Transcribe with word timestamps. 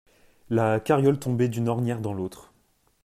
La 0.49 0.79
carriole 0.79 1.19
tombait 1.19 1.47
d'une 1.47 1.67
ornière 1.69 2.01
dans 2.01 2.15
l'autre. 2.15 2.51